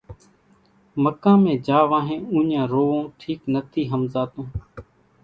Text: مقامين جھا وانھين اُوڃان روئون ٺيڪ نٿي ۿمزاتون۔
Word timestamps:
مقامين 1.03 1.57
جھا 1.65 1.79
وانھين 1.89 2.21
اُوڃان 2.31 2.63
روئون 2.71 3.03
ٺيڪ 3.19 3.39
نٿي 3.53 3.81
ۿمزاتون۔ 3.91 4.45